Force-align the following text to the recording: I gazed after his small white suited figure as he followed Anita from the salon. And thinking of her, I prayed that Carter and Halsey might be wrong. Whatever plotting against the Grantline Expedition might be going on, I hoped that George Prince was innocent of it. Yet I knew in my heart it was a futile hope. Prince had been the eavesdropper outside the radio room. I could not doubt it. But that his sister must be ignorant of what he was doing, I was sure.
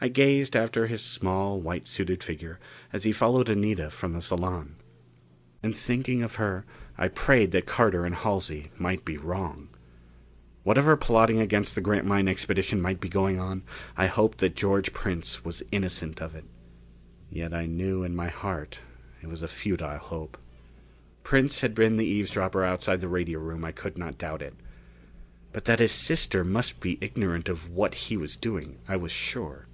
I 0.00 0.06
gazed 0.06 0.54
after 0.54 0.86
his 0.86 1.02
small 1.02 1.60
white 1.60 1.88
suited 1.88 2.22
figure 2.22 2.60
as 2.92 3.02
he 3.02 3.10
followed 3.10 3.48
Anita 3.50 3.90
from 3.90 4.12
the 4.12 4.20
salon. 4.22 4.76
And 5.60 5.74
thinking 5.74 6.22
of 6.22 6.36
her, 6.36 6.64
I 6.96 7.08
prayed 7.08 7.50
that 7.50 7.66
Carter 7.66 8.06
and 8.06 8.14
Halsey 8.14 8.70
might 8.78 9.04
be 9.04 9.16
wrong. 9.18 9.70
Whatever 10.62 10.96
plotting 10.96 11.40
against 11.40 11.74
the 11.74 11.80
Grantline 11.80 12.28
Expedition 12.28 12.80
might 12.80 13.00
be 13.00 13.08
going 13.08 13.40
on, 13.40 13.64
I 13.96 14.06
hoped 14.06 14.38
that 14.38 14.54
George 14.54 14.92
Prince 14.92 15.44
was 15.44 15.64
innocent 15.72 16.22
of 16.22 16.36
it. 16.36 16.44
Yet 17.28 17.52
I 17.52 17.66
knew 17.66 18.04
in 18.04 18.14
my 18.14 18.28
heart 18.28 18.78
it 19.20 19.26
was 19.26 19.42
a 19.42 19.48
futile 19.48 19.98
hope. 19.98 20.38
Prince 21.24 21.60
had 21.60 21.74
been 21.74 21.96
the 21.96 22.06
eavesdropper 22.06 22.64
outside 22.64 23.00
the 23.00 23.08
radio 23.08 23.40
room. 23.40 23.64
I 23.64 23.72
could 23.72 23.98
not 23.98 24.16
doubt 24.16 24.42
it. 24.42 24.54
But 25.52 25.64
that 25.64 25.80
his 25.80 25.90
sister 25.90 26.44
must 26.44 26.78
be 26.78 26.98
ignorant 27.00 27.48
of 27.48 27.68
what 27.68 27.94
he 28.06 28.16
was 28.16 28.36
doing, 28.36 28.78
I 28.86 28.94
was 28.94 29.10
sure. 29.10 29.64